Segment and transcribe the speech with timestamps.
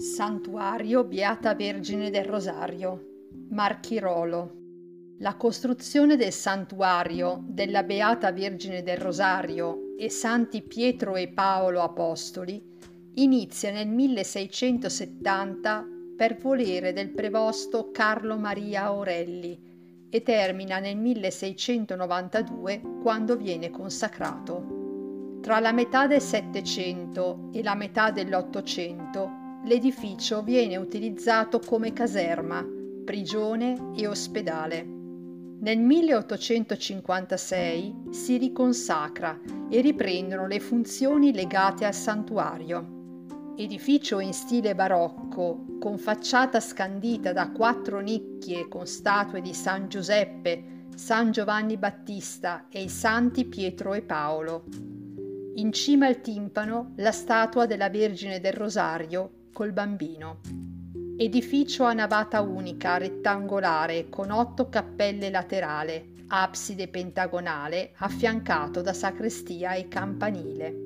[0.00, 4.54] Santuario Beata Vergine del Rosario, Marchirolo.
[5.18, 12.62] La costruzione del santuario della Beata Vergine del Rosario e Santi Pietro e Paolo Apostoli
[13.14, 15.84] inizia nel 1670
[16.16, 25.40] per volere del prevosto Carlo Maria Aurelli e termina nel 1692 quando viene consacrato.
[25.42, 29.37] Tra la metà del Settecento e la metà dell'Ottocento
[29.68, 32.66] l'edificio viene utilizzato come caserma,
[33.04, 34.82] prigione e ospedale.
[35.60, 43.26] Nel 1856 si riconsacra e riprendono le funzioni legate al santuario.
[43.56, 50.86] Edificio in stile barocco, con facciata scandita da quattro nicchie con statue di San Giuseppe,
[50.94, 54.64] San Giovanni Battista e i santi Pietro e Paolo.
[55.56, 60.38] In cima al timpano la statua della Vergine del Rosario col bambino.
[61.16, 69.88] Edificio a navata unica, rettangolare, con otto cappelle laterali, abside pentagonale, affiancato da sacrestia e
[69.88, 70.76] campanile.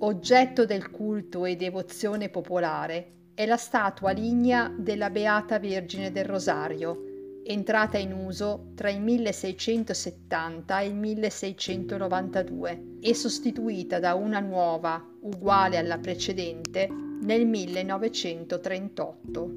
[0.00, 6.98] Oggetto del culto e devozione popolare è la statua lignea della Beata Vergine del Rosario,
[7.44, 15.78] entrata in uso tra il 1670 e il 1692 e sostituita da una nuova, uguale
[15.78, 19.50] alla precedente, nel 1938.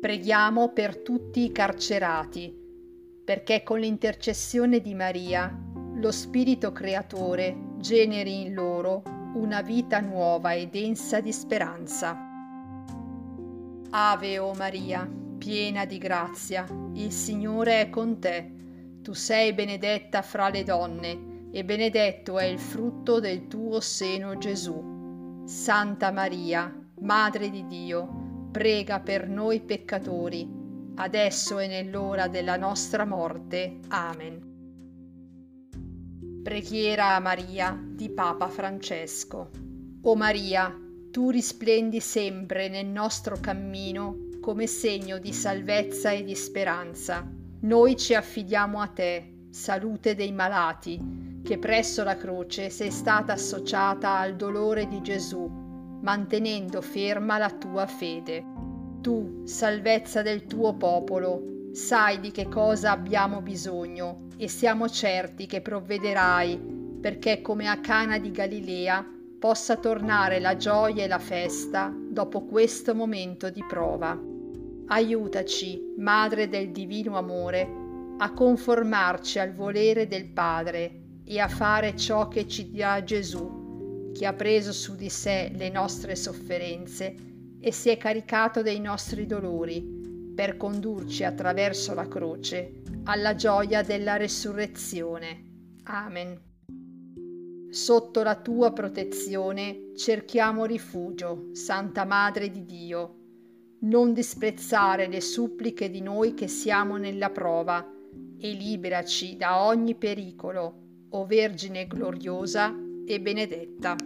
[0.00, 2.56] Preghiamo per tutti i carcerati,
[3.22, 5.54] perché con l'intercessione di Maria
[5.94, 9.02] lo Spirito Creatore generi in loro
[9.34, 12.16] una vita nuova e densa di speranza.
[13.90, 18.50] Ave o Maria, piena di grazia, il Signore è con te.
[19.02, 24.99] Tu sei benedetta fra le donne, e benedetto è il frutto del tuo seno Gesù.
[25.44, 30.48] Santa Maria, Madre di Dio, prega per noi peccatori,
[30.96, 33.78] adesso e nell'ora della nostra morte.
[33.88, 34.48] Amen.
[36.42, 39.50] Preghiera a Maria di Papa Francesco.
[40.02, 40.74] O Maria,
[41.10, 47.26] tu risplendi sempre nel nostro cammino come segno di salvezza e di speranza.
[47.60, 54.18] Noi ci affidiamo a te, salute dei malati che presso la croce sei stata associata
[54.18, 55.48] al dolore di Gesù,
[56.02, 58.44] mantenendo ferma la tua fede.
[59.00, 65.60] Tu, salvezza del tuo popolo, sai di che cosa abbiamo bisogno e siamo certi che
[65.60, 69.04] provvederai perché come a Cana di Galilea
[69.38, 74.18] possa tornare la gioia e la festa dopo questo momento di prova.
[74.88, 77.66] Aiutaci, Madre del Divino Amore,
[78.18, 80.99] a conformarci al volere del Padre
[81.30, 85.70] e a fare ciò che ci dirà Gesù, che ha preso su di sé le
[85.70, 87.14] nostre sofferenze
[87.60, 94.16] e si è caricato dei nostri dolori per condurci attraverso la croce alla gioia della
[94.16, 95.76] resurrezione.
[95.84, 96.36] Amen.
[97.70, 103.18] Sotto la tua protezione cerchiamo rifugio, Santa Madre di Dio.
[103.82, 107.88] Non disprezzare le suppliche di noi che siamo nella prova
[108.36, 112.74] e liberaci da ogni pericolo o Vergine gloriosa
[113.06, 113.96] e benedetta.